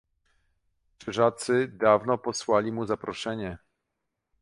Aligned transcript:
"Krzyżacy 0.99 1.67
dawno 1.67 2.17
posłali 2.17 2.71
mu 2.71 2.85
zaproszenie." 2.85 3.57